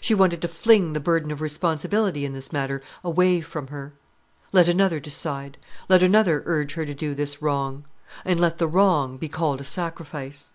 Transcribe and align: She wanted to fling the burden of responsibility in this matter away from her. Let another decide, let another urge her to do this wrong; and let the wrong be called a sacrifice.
She 0.00 0.14
wanted 0.14 0.40
to 0.40 0.48
fling 0.48 0.94
the 0.94 1.00
burden 1.00 1.30
of 1.30 1.42
responsibility 1.42 2.24
in 2.24 2.32
this 2.32 2.50
matter 2.50 2.80
away 3.04 3.42
from 3.42 3.66
her. 3.66 3.92
Let 4.50 4.68
another 4.70 5.00
decide, 5.00 5.58
let 5.86 6.02
another 6.02 6.42
urge 6.46 6.72
her 6.76 6.86
to 6.86 6.94
do 6.94 7.14
this 7.14 7.42
wrong; 7.42 7.84
and 8.24 8.40
let 8.40 8.56
the 8.56 8.68
wrong 8.68 9.18
be 9.18 9.28
called 9.28 9.60
a 9.60 9.64
sacrifice. 9.64 10.52